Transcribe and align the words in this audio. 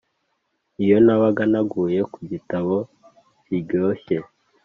iyo 0.83 0.97
nabaga 1.05 1.43
naguye 1.51 1.99
ku 2.11 2.19
gitabo 2.31 2.75
kiryoshye 3.43 4.15